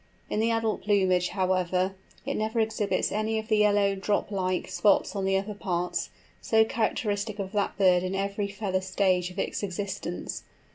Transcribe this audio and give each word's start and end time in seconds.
In 0.31 0.39
the 0.39 0.49
adult 0.49 0.81
plumage, 0.81 1.29
however, 1.29 1.93
it 2.25 2.33
never 2.33 2.59
exhibits 2.59 3.11
any 3.11 3.37
of 3.37 3.49
the 3.49 3.57
yellow, 3.57 3.93
drop 3.93 4.31
like, 4.31 4.67
spots 4.67 5.15
on 5.15 5.25
the 5.25 5.37
upper 5.37 5.53
parts, 5.53 6.09
so 6.41 6.65
characteristic 6.65 7.37
of 7.37 7.51
that 7.51 7.77
bird 7.77 8.01
in 8.01 8.15
every 8.15 8.47
feather 8.47 8.81
stage 8.81 9.29
of 9.29 9.37
its 9.37 9.61
existence. 9.61 10.41